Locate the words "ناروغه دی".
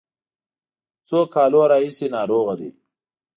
2.15-2.69